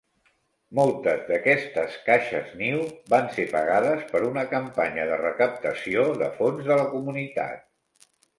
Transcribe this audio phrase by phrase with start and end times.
[0.77, 2.79] Moltes d'aquestes caixes niu
[3.15, 8.11] van ser pagades per una campanya de recaptació de fons de la comunitat.